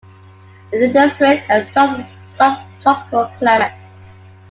The 0.71 0.87
district 0.87 1.43
has 1.43 1.69
subtropical 1.77 3.31
climate. 3.37 3.73